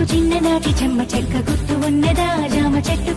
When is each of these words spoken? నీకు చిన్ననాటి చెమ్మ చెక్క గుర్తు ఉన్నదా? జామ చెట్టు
నీకు 0.00 0.12
చిన్ననాటి 0.12 0.70
చెమ్మ 0.78 1.00
చెక్క 1.12 1.34
గుర్తు 1.48 1.74
ఉన్నదా? 1.86 2.28
జామ 2.52 2.74
చెట్టు 2.86 3.09